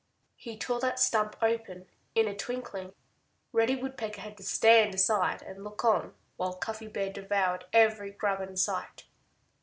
He 0.35 0.57
tore 0.57 0.79
that 0.79 0.97
stump 0.99 1.35
open 1.43 1.85
in 2.15 2.27
a 2.27 2.35
twinkling. 2.35 2.93
Reddy 3.53 3.75
Woodpecker 3.75 4.21
had 4.21 4.35
to 4.37 4.43
stand 4.43 4.95
aside 4.95 5.43
and 5.43 5.63
look 5.63 5.85
on 5.85 6.15
while 6.37 6.53
Cuffy 6.55 6.87
Bear 6.87 7.13
devoured 7.13 7.65
every 7.71 8.09
grub 8.09 8.41
in 8.41 8.57
sight. 8.57 9.03